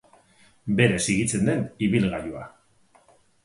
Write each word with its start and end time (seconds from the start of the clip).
Berez 0.79 1.03
higitzen 1.11 1.45
den 1.51 1.63
ibilgailua. 1.89 2.45